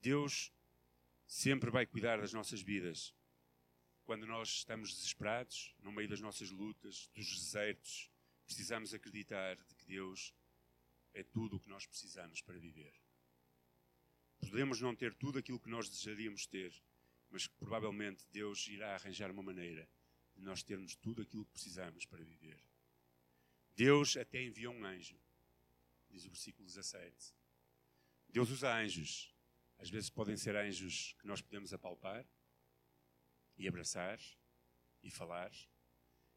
[0.00, 0.52] Deus
[1.24, 3.14] sempre vai cuidar das nossas vidas.
[4.02, 8.10] Quando nós estamos desesperados, no meio das nossas lutas, dos desertos,
[8.44, 10.34] precisamos acreditar de que Deus
[11.14, 13.01] é tudo o que nós precisamos para viver.
[14.48, 16.72] Podemos não ter tudo aquilo que nós desejaríamos ter,
[17.30, 19.88] mas provavelmente Deus irá arranjar uma maneira
[20.34, 22.62] de nós termos tudo aquilo que precisamos para viver.
[23.74, 25.18] Deus até enviou um anjo,
[26.10, 27.34] diz o versículo 17.
[28.28, 29.34] Deus usa anjos.
[29.78, 32.24] Às vezes podem ser anjos que nós podemos apalpar
[33.56, 34.20] e abraçar
[35.02, 35.50] e falar.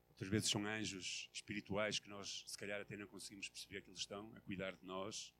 [0.10, 4.00] Outras vezes são anjos espirituais que nós, se calhar, até não conseguimos perceber que eles
[4.00, 5.34] estão a cuidar de nós.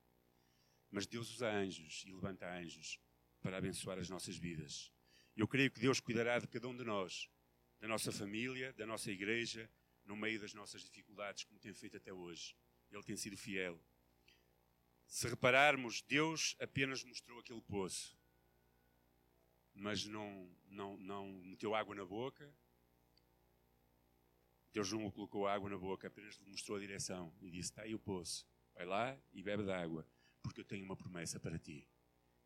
[0.96, 3.02] Mas Deus usa anjos e levanta anjos
[3.42, 4.94] para abençoar as nossas vidas.
[5.36, 7.30] Eu creio que Deus cuidará de cada um de nós,
[7.82, 9.70] da nossa família, da nossa igreja,
[10.06, 12.56] no meio das nossas dificuldades, como tem feito até hoje.
[12.90, 13.78] Ele tem sido fiel.
[15.06, 18.18] Se repararmos, Deus apenas mostrou aquele poço,
[19.74, 22.50] mas não, não, não meteu água na boca.
[24.72, 27.94] Deus não colocou água na boca, apenas lhe mostrou a direção e disse: Está aí
[27.94, 30.08] o poço, vai lá e bebe da água
[30.46, 31.90] porque eu tenho uma promessa para ti.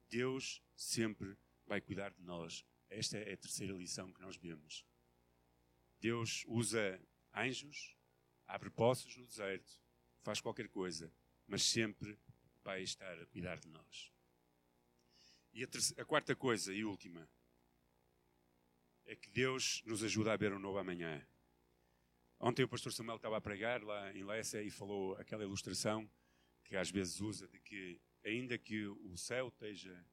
[0.07, 2.65] Deus sempre vai cuidar de nós.
[2.89, 4.85] Esta é a terceira lição que nós vemos.
[5.99, 6.97] Deus usa
[7.35, 7.97] anjos,
[8.47, 9.81] abre poços no deserto,
[10.21, 11.13] faz qualquer coisa,
[11.45, 12.17] mas sempre
[12.63, 14.13] vai estar a cuidar de nós.
[15.51, 17.29] E a, terceira, a quarta coisa e última
[19.05, 21.27] é que Deus nos ajuda a ver um novo amanhã.
[22.39, 26.09] Ontem o pastor Samuel estava a pregar lá em Lécia e falou aquela ilustração
[26.69, 30.05] que às vezes usa de que, ainda que o céu esteja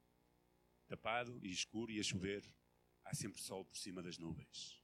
[0.89, 2.43] tapado e escuro e a chover,
[3.05, 4.83] há sempre sol por cima das nuvens.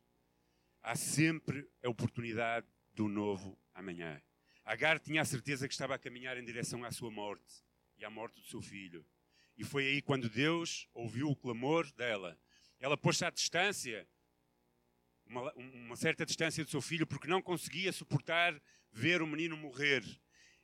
[0.83, 4.21] Há sempre a oportunidade do novo amanhã.
[4.65, 7.65] Agar tinha a certeza que estava a caminhar em direção à sua morte
[7.97, 9.07] e à morte do seu filho.
[9.57, 12.39] E foi aí quando Deus ouviu o clamor dela.
[12.79, 14.07] Ela pôs-se à distância,
[15.25, 20.05] uma, uma certa distância do seu filho, porque não conseguia suportar ver o menino morrer.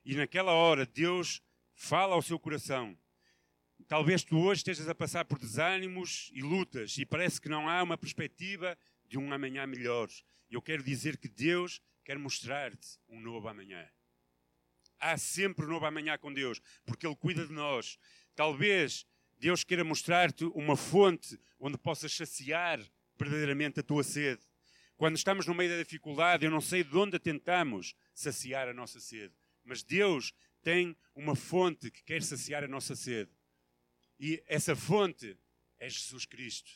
[0.04, 1.42] E naquela hora Deus
[1.74, 2.96] fala ao seu coração.
[3.86, 7.82] Talvez tu hoje estejas a passar por desânimos e lutas e parece que não há
[7.82, 10.08] uma perspectiva de um amanhã melhor.
[10.50, 13.88] Eu quero dizer que Deus quer mostrar-te um novo amanhã.
[14.98, 17.98] Há sempre um novo amanhã com Deus, porque Ele cuida de nós.
[18.34, 19.06] Talvez
[19.38, 22.80] Deus queira mostrar-te uma fonte onde possas saciar
[23.16, 24.42] verdadeiramente a tua sede.
[24.96, 28.98] Quando estamos no meio da dificuldade, eu não sei de onde tentamos saciar a nossa
[28.98, 29.34] sede.
[29.68, 33.30] Mas Deus tem uma fonte que quer saciar a nossa sede.
[34.18, 35.38] E essa fonte
[35.78, 36.70] é Jesus Cristo.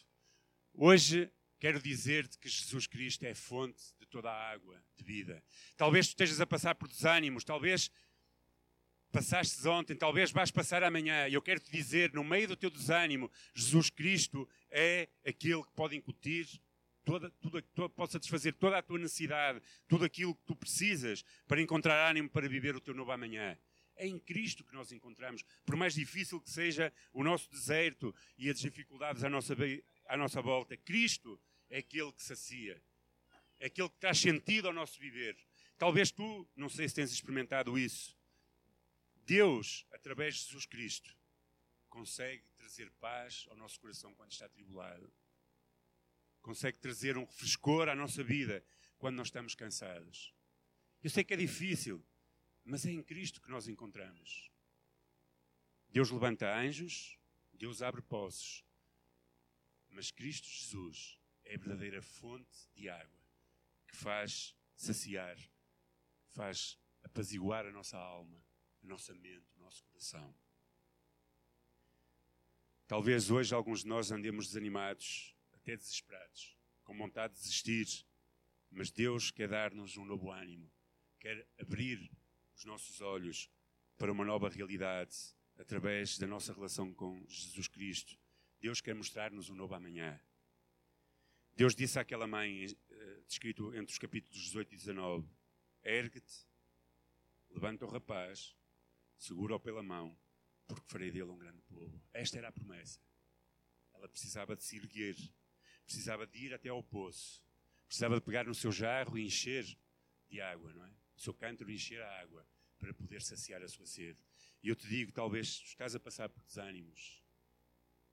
[0.75, 5.43] Hoje quero dizer-te que Jesus Cristo é fonte de toda a água de vida.
[5.77, 7.91] Talvez tu estejas a passar por desânimos, talvez
[9.11, 11.29] passaste ontem, talvez vais passar amanhã.
[11.29, 15.73] E eu quero te dizer, no meio do teu desânimo, Jesus Cristo é aquele que
[15.73, 16.47] pode incutir
[17.05, 21.61] toda, tudo, tudo, pode satisfazer toda a tua necessidade, tudo aquilo que tu precisas para
[21.61, 23.59] encontrar ânimo para viver o teu novo amanhã.
[23.97, 28.49] É em Cristo que nós encontramos, por mais difícil que seja o nosso deserto e
[28.49, 29.55] as dificuldades à nossa,
[30.07, 32.83] à nossa volta, Cristo é aquele que sacia,
[33.59, 35.37] é aquele que traz sentido ao nosso viver.
[35.77, 38.17] Talvez tu, não sei se tens experimentado isso,
[39.25, 41.15] Deus, através de Jesus Cristo,
[41.89, 45.13] consegue trazer paz ao nosso coração quando está tribulado
[46.43, 48.65] consegue trazer um refrescor à nossa vida
[48.99, 50.35] quando nós estamos cansados.
[51.03, 52.05] Eu sei que é difícil,
[52.65, 54.51] mas é em Cristo que nós encontramos.
[55.89, 57.19] Deus levanta anjos,
[57.53, 58.65] Deus abre poços,
[59.89, 63.23] mas Cristo Jesus é a verdadeira fonte de água
[63.89, 65.37] que faz saciar,
[66.33, 68.43] faz apaziguar a nossa alma,
[68.83, 70.35] a nossa mente, o nosso coração.
[72.87, 75.32] Talvez hoje alguns de nós andemos desanimados
[75.63, 78.05] até desesperados, com vontade de desistir.
[78.71, 80.71] Mas Deus quer dar-nos um novo ânimo,
[81.21, 82.11] quer abrir
[82.57, 83.51] os nossos olhos
[83.97, 85.17] para uma nova realidade
[85.57, 88.19] através da nossa relação com Jesus Cristo.
[88.61, 90.21] Deus quer mostrar-nos um novo amanhã.
[91.55, 95.29] Deus disse àquela mãe, uh, descrito entre os capítulos 18 e 19:
[95.85, 96.49] Ergue-te,
[97.51, 98.57] levanta o rapaz,
[99.19, 100.19] segura-o pela mão,
[100.67, 102.03] porque farei dele um grande povo.
[102.13, 102.99] Esta era a promessa.
[103.93, 105.17] Ela precisava de se erguer
[105.85, 107.43] precisava de ir até ao poço,
[107.87, 109.65] precisava de pegar no seu jarro e encher
[110.29, 110.91] de água, não é?
[111.17, 112.47] O seu cântaro encher a água
[112.79, 114.19] para poder saciar a sua sede.
[114.63, 117.23] E eu te digo, talvez estás a passar por desânimos,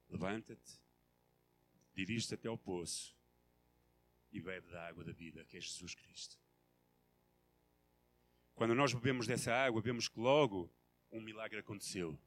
[0.09, 0.79] levanta-te,
[1.93, 3.15] dirige-te até ao poço
[4.31, 6.37] e bebe da água da vida, que é Jesus Cristo.
[8.53, 10.69] Quando nós bebemos dessa água, vemos que logo
[11.11, 12.19] um milagre aconteceu.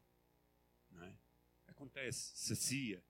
[0.90, 1.14] Não é?
[1.66, 3.04] Acontece, sacia,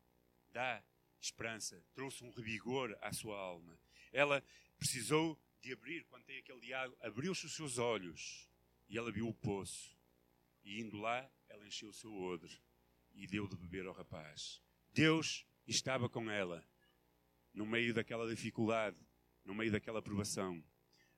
[0.50, 0.82] dá
[1.26, 3.78] esperança, trouxe um revigor à sua alma.
[4.12, 4.44] Ela
[4.78, 8.48] precisou de abrir, quando tem aquele diálogo, abriu-se os seus olhos
[8.88, 9.96] e ela viu o poço.
[10.64, 12.60] E indo lá, ela encheu o seu odre
[13.14, 14.60] e deu de beber ao rapaz.
[14.92, 16.66] Deus estava com ela
[17.52, 18.96] no meio daquela dificuldade,
[19.44, 20.62] no meio daquela provação.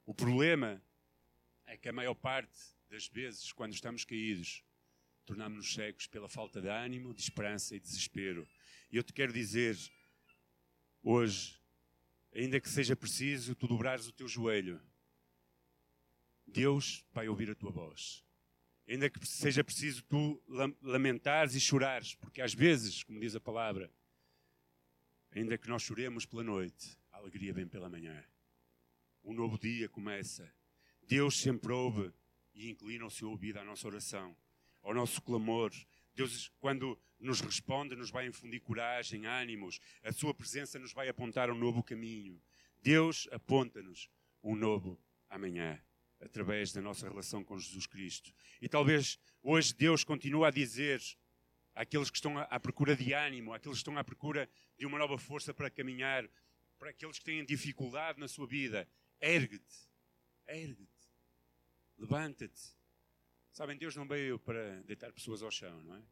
[0.05, 0.83] O problema
[1.67, 2.59] é que a maior parte
[2.91, 4.63] das vezes, quando estamos caídos,
[5.25, 8.47] tornamos-nos cegos pela falta de ânimo, de esperança e desespero.
[8.95, 9.77] E eu te quero dizer,
[11.03, 11.61] hoje,
[12.33, 14.81] ainda que seja preciso tu dobrares o teu joelho,
[16.47, 18.25] Deus vai ouvir a tua voz.
[18.87, 20.41] Ainda que seja preciso tu
[20.81, 23.93] lamentares e chorares, porque às vezes, como diz a palavra,
[25.33, 28.25] ainda que nós choremos pela noite, a alegria vem pela manhã.
[29.25, 30.49] Um novo dia começa.
[31.03, 32.13] Deus sempre ouve
[32.55, 34.37] e inclina o seu ouvido à nossa oração,
[34.85, 35.73] ao nosso clamor.
[36.15, 39.81] Deus, quando nos responde, nos vai infundir coragem, ânimos.
[40.03, 42.41] A sua presença nos vai apontar um novo caminho.
[42.83, 44.11] Deus aponta-nos
[44.43, 45.83] um novo amanhã
[46.21, 48.33] através da nossa relação com Jesus Cristo.
[48.61, 51.01] E talvez hoje Deus continue a dizer
[51.75, 55.19] àqueles que estão à procura de ânimo, àqueles que estão à procura de uma nova
[55.19, 56.29] força para caminhar,
[56.79, 58.89] para aqueles que têm dificuldade na sua vida,
[59.21, 59.89] ergue-te,
[60.47, 61.09] ergue-te,
[61.99, 62.77] levanta-te.
[63.51, 66.03] Sabem, Deus não veio para deitar pessoas ao chão, não é?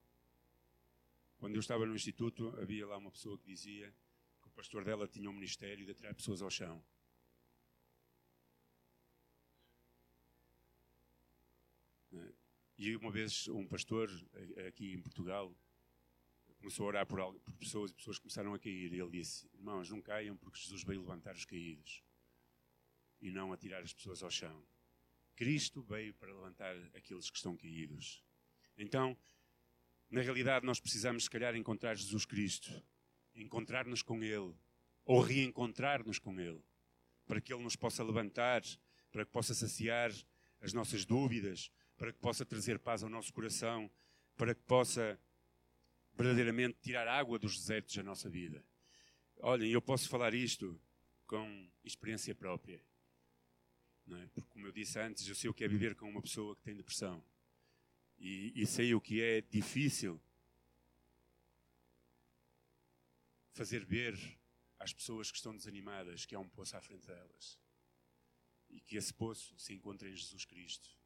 [1.43, 3.93] Quando eu estava no instituto, havia lá uma pessoa que dizia
[4.41, 6.81] que o pastor dela tinha um ministério de atirar pessoas ao chão.
[12.79, 14.09] E uma vez um pastor
[14.69, 15.53] aqui em Portugal
[16.59, 18.93] começou a orar por, por pessoas e pessoas começaram a cair.
[18.93, 22.05] E ele disse: Irmãos, não caiam porque Jesus veio levantar os caídos
[23.21, 24.65] e não atirar as pessoas ao chão.
[25.35, 28.23] Cristo veio para levantar aqueles que estão caídos.
[28.79, 29.19] Então,
[30.13, 32.71] na realidade, nós precisamos, se calhar, encontrar Jesus Cristo,
[33.35, 34.55] encontrar-nos com Ele,
[35.07, 36.63] ou reencontrar-nos com Ele,
[37.27, 38.63] para que Ele nos possa levantar,
[39.11, 40.13] para que possa saciar
[40.61, 43.91] as nossas dúvidas, para que possa trazer paz ao nosso coração,
[44.37, 45.19] para que possa
[46.15, 48.63] verdadeiramente tirar água dos desertos da nossa vida.
[49.39, 50.79] Olhem, eu posso falar isto
[51.27, 52.85] com experiência própria.
[54.11, 54.27] É?
[54.35, 56.63] Porque, como eu disse antes, eu sei o que é viver com uma pessoa que
[56.63, 57.25] tem depressão.
[58.23, 60.19] E, e sei o que é difícil
[63.53, 64.17] fazer ver
[64.79, 67.59] às pessoas que estão desanimadas que há um poço à frente delas.
[68.71, 71.03] E que esse poço se encontra em Jesus Cristo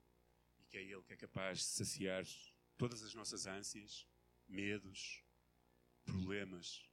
[0.69, 2.25] que é Ele que é capaz de saciar
[2.77, 4.07] todas as nossas ânsias,
[4.49, 5.23] medos,
[6.05, 6.87] problemas.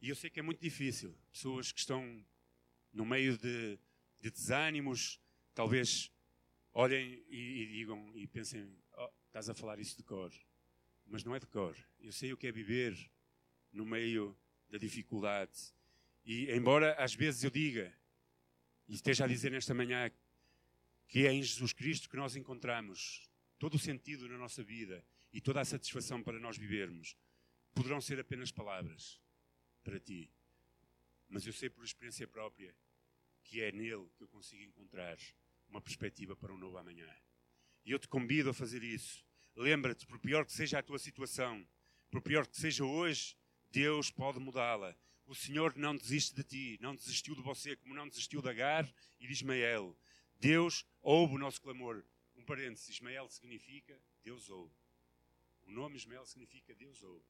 [0.00, 1.16] E eu sei que é muito difícil.
[1.32, 2.24] Pessoas que estão
[2.92, 3.78] no meio de,
[4.20, 5.20] de desânimos,
[5.54, 6.10] talvez
[6.72, 8.76] olhem e, e, digam e pensem:
[9.32, 10.30] estás a falar isso de cor.
[11.06, 11.74] Mas não é de cor.
[11.98, 12.94] Eu sei o que é viver
[13.72, 14.36] no meio
[14.68, 15.72] da dificuldade.
[16.22, 17.96] E embora às vezes eu diga,
[18.86, 20.12] e esteja a dizer nesta manhã
[21.08, 23.26] que é em Jesus Cristo que nós encontramos
[23.58, 27.16] todo o sentido na nossa vida e toda a satisfação para nós vivermos,
[27.74, 29.18] poderão ser apenas palavras
[29.82, 30.30] para ti.
[31.26, 32.74] Mas eu sei por experiência própria
[33.44, 35.16] que é nele que eu consigo encontrar
[35.68, 37.08] uma perspectiva para um novo amanhã.
[37.84, 39.24] E eu te convido a fazer isso.
[39.56, 41.66] Lembra-te, por pior que seja a tua situação,
[42.10, 43.36] por pior que seja hoje,
[43.70, 44.96] Deus pode mudá-la.
[45.26, 48.86] O Senhor não desiste de ti, não desistiu de você, como não desistiu de Agar
[49.18, 49.96] e de Ismael.
[50.38, 52.04] Deus ouve o nosso clamor.
[52.36, 54.74] Um parênteses, Ismael significa Deus ouve.
[55.66, 57.24] O nome Ismael significa Deus ouve.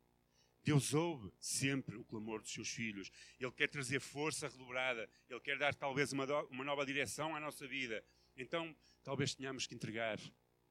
[0.64, 3.10] Deus ouve sempre o clamor dos seus filhos.
[3.38, 5.08] Ele quer trazer força redobrada.
[5.28, 8.04] Ele quer dar talvez uma, uma nova direção à nossa vida.
[8.36, 10.18] Então, talvez tenhamos que entregar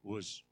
[0.02, 0.44] hoje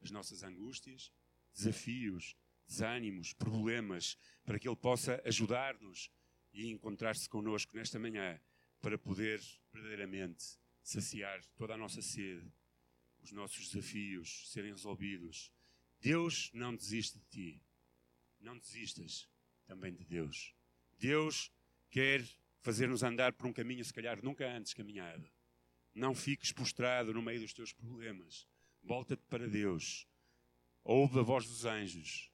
[0.00, 1.12] as nossas angústias,
[1.54, 2.36] desafios,
[2.66, 6.10] desânimos, problemas, para que Ele possa ajudar-nos
[6.52, 8.40] e encontrar-se connosco nesta manhã
[8.80, 9.40] para poder
[9.72, 12.52] verdadeiramente saciar toda a nossa sede,
[13.22, 15.52] os nossos desafios serem resolvidos.
[16.00, 17.62] Deus não desiste de ti.
[18.40, 19.28] Não desistas
[19.66, 20.52] também de Deus.
[20.98, 21.52] Deus
[21.88, 22.24] quer
[22.60, 25.30] fazer-nos andar por um caminho, se calhar nunca antes caminhado.
[25.94, 28.48] Não fiques postrado no meio dos teus problemas.
[28.82, 30.06] Volta-te para Deus.
[30.84, 32.30] Ouve a voz dos anjos.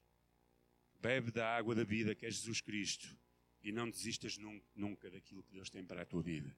[0.95, 3.17] Bebe da água da vida que é Jesus Cristo.
[3.61, 4.37] E não desistas
[4.75, 6.55] nunca daquilo que Deus tem para a tua vida.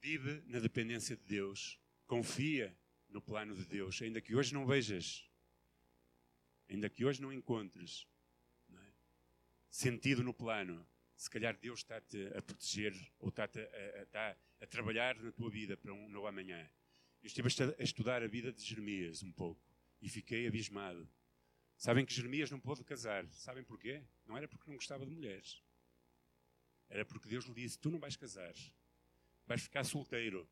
[0.00, 1.78] Vive na dependência de Deus.
[2.06, 2.76] Confia
[3.08, 5.24] no plano de Deus, ainda que hoje não vejas,
[6.68, 8.08] ainda que hoje não encontres
[8.68, 8.92] não é?
[9.70, 10.86] sentido no plano.
[11.16, 15.76] Se calhar Deus está-te a proteger ou está-te a, a, a trabalhar na tua vida
[15.76, 16.68] para um novo amanhã.
[17.24, 17.48] Eu estive
[17.78, 19.58] a estudar a vida de Jeremias um pouco
[20.02, 21.08] e fiquei abismado.
[21.74, 23.26] Sabem que Jeremias não pôde casar.
[23.32, 24.04] Sabem porquê?
[24.26, 25.64] Não era porque não gostava de mulheres.
[26.86, 28.52] Era porque Deus lhe disse: Tu não vais casar.
[29.46, 30.46] Vais ficar solteiro.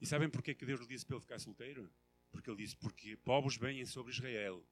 [0.00, 1.88] E sabem porquê que Deus lhe disse para ele ficar solteiro?
[2.32, 4.66] Porque ele disse: Porque povos vêm sobre Israel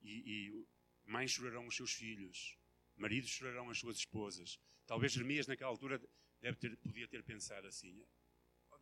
[0.00, 0.66] e, e
[1.10, 2.56] mães chorarão os seus filhos,
[2.96, 4.60] maridos chorarão as suas esposas.
[4.86, 6.00] Talvez Jeremias, naquela altura,
[6.40, 8.06] deve ter, podia ter pensado assim: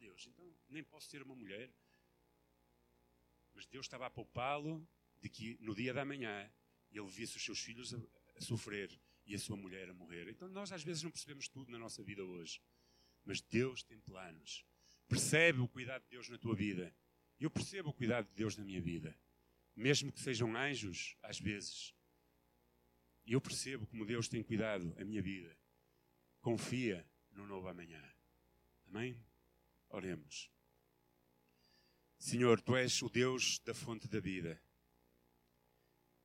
[0.01, 1.71] Deus, então nem posso ter uma mulher.
[3.55, 4.87] Mas Deus estava a poupá-lo
[5.21, 6.51] de que no dia da manhã
[6.91, 7.99] ele visse os seus filhos a,
[8.37, 8.91] a sofrer
[9.27, 10.29] e a sua mulher a morrer.
[10.29, 12.61] Então nós às vezes não percebemos tudo na nossa vida hoje.
[13.25, 14.65] Mas Deus tem planos.
[15.07, 16.95] Percebe o cuidado de Deus na tua vida.
[17.39, 19.17] Eu percebo o cuidado de Deus na minha vida.
[19.77, 21.95] Mesmo que sejam anjos, às vezes.
[23.27, 25.57] Eu percebo como Deus tem cuidado a minha vida.
[26.41, 28.03] Confia no novo amanhã.
[28.87, 29.19] Amém?
[29.91, 30.51] Oremos.
[32.19, 34.63] Senhor, tu és o Deus da fonte da vida.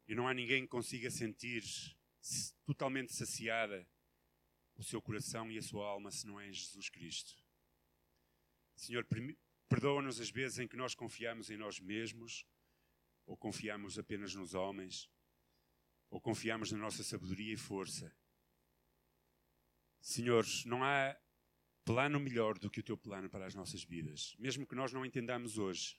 [0.08, 1.64] E não há ninguém que consiga sentir
[2.64, 3.88] totalmente saciada
[4.76, 7.34] o seu coração e a sua alma se não é em Jesus Cristo.
[8.76, 9.08] Senhor,
[9.68, 12.46] perdoa-nos as vezes em que nós confiamos em nós mesmos,
[13.26, 15.10] ou confiamos apenas nos homens,
[16.10, 18.16] ou confiamos na nossa sabedoria e força.
[20.02, 21.18] Senhor, não há
[21.86, 25.06] plano melhor do que o teu plano para as nossas vidas, mesmo que nós não
[25.06, 25.96] entendamos hoje.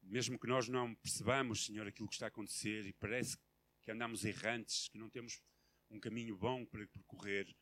[0.00, 3.36] Mesmo que nós não percebamos, Senhor, aquilo que está a acontecer e parece
[3.82, 5.42] que andamos errantes, que não temos
[5.90, 7.54] um caminho bom para percorrer,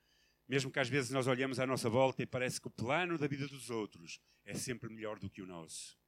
[0.46, 3.26] mesmo que às vezes nós olhamos à nossa volta e parece que o plano da
[3.26, 5.98] vida dos outros é sempre melhor do que o nosso.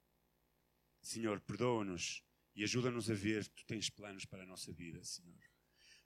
[1.01, 2.23] Senhor, perdoa-nos
[2.55, 5.39] e ajuda-nos a ver que tu tens planos para a nossa vida, Senhor.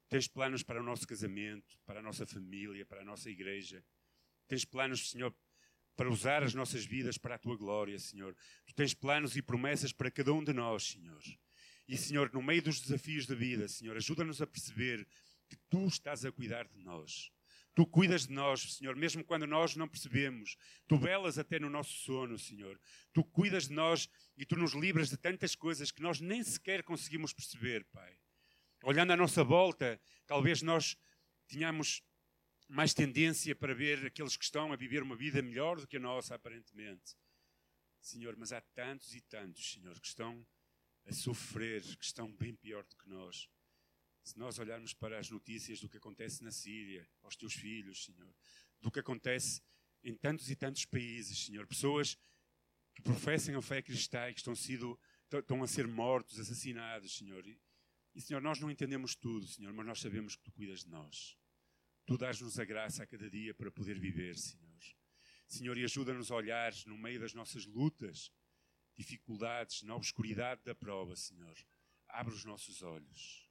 [0.09, 3.83] Tens planos para o nosso casamento, para a nossa família, para a nossa igreja.
[4.47, 5.33] Tens planos, Senhor,
[5.95, 8.35] para usar as nossas vidas para a tua glória, Senhor.
[8.65, 11.21] Tu tens planos e promessas para cada um de nós, Senhor.
[11.87, 15.07] E, Senhor, no meio dos desafios da vida, Senhor, ajuda-nos a perceber
[15.47, 17.31] que tu estás a cuidar de nós.
[17.75, 20.55] Tu cuidas de nós, Senhor, mesmo quando nós não percebemos.
[20.87, 22.79] Tu velas até no nosso sono, Senhor.
[23.11, 26.83] Tu cuidas de nós e tu nos livras de tantas coisas que nós nem sequer
[26.83, 28.15] conseguimos perceber, Pai.
[28.83, 30.95] Olhando à nossa volta, talvez nós
[31.47, 32.03] tenhamos
[32.73, 35.99] mais tendência para ver aqueles que estão a viver uma vida melhor do que a
[35.99, 37.15] nossa, aparentemente.
[38.01, 40.43] Senhor, mas há tantos e tantos, Senhor, que estão
[41.05, 43.47] a sofrer, que estão bem pior do que nós.
[44.23, 48.33] Se nós olharmos para as notícias do que acontece na Síria, aos teus filhos, Senhor,
[48.81, 49.61] do que acontece
[50.03, 52.17] em tantos e tantos países, Senhor, pessoas
[52.95, 54.99] que professem a fé cristã e que estão, sido,
[55.31, 57.45] estão a ser mortos, assassinados, Senhor.
[58.15, 61.37] E, Senhor, nós não entendemos tudo, Senhor, mas nós sabemos que Tu cuidas de nós.
[62.05, 64.79] Tu dás-nos a graça a cada dia para poder viver, Senhor.
[65.47, 68.31] Senhor, e ajuda-nos a olhar no meio das nossas lutas,
[68.95, 71.55] dificuldades, na obscuridade da prova, Senhor.
[72.07, 73.43] Abre os nossos olhos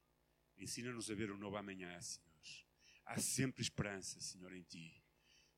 [0.57, 2.29] Ensina-nos a ver o novo amanhã, Senhor.
[3.05, 5.03] Há sempre esperança, Senhor, em Ti.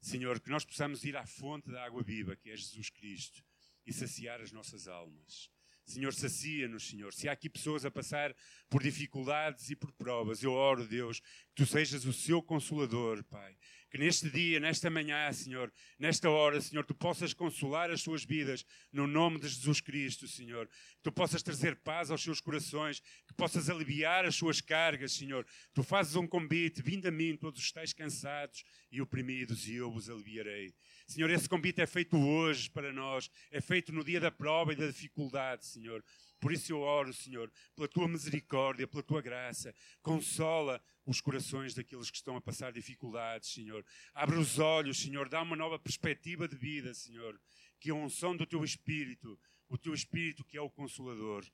[0.01, 3.43] Senhor, que nós possamos ir à fonte da água viva, que é Jesus Cristo,
[3.85, 5.51] e saciar as nossas almas.
[5.85, 7.13] Senhor, sacia-nos, Senhor.
[7.13, 8.35] Se há aqui pessoas a passar
[8.69, 11.21] por dificuldades e por provas, eu oro, Deus,
[11.53, 13.55] que Tu sejas o seu consolador, Pai.
[13.95, 18.65] Que neste dia, nesta manhã, Senhor, nesta hora, Senhor, Tu possas consolar as suas vidas
[18.91, 20.67] no nome de Jesus Cristo, Senhor.
[20.67, 25.47] Que Tu possas trazer paz aos seus corações, que possas aliviar as suas cargas, Senhor.
[25.73, 30.09] Tu fazes um convite, vindo a mim, todos estáis cansados e oprimidos, e eu vos
[30.09, 30.73] aliviarei.
[31.07, 34.75] Senhor, esse convite é feito hoje para nós, é feito no dia da prova e
[34.75, 36.03] da dificuldade, Senhor.
[36.39, 39.73] Por isso eu oro, Senhor, pela tua misericórdia, pela tua graça.
[40.01, 43.85] Consola os corações daqueles que estão a passar dificuldades, Senhor.
[44.13, 47.39] Abre os olhos, Senhor, dá uma nova perspectiva de vida, Senhor.
[47.79, 51.45] Que a unção do teu Espírito, o teu Espírito que é o Consolador,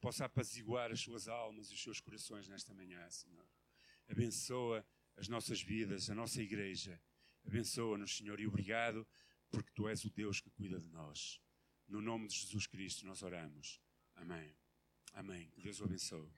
[0.00, 3.46] possa apaziguar as suas almas e os seus corações nesta manhã, Senhor.
[4.08, 4.86] Abençoa
[5.16, 7.00] as nossas vidas, a nossa igreja.
[7.44, 9.06] Abençoa-nos, Senhor, e obrigado
[9.50, 11.40] porque tu és o Deus que cuida de nós.
[11.86, 13.80] No nome de Jesus Cristo nós oramos.
[14.20, 14.54] Amém.
[15.14, 15.52] Amém.
[15.56, 16.37] Deus o abençoe.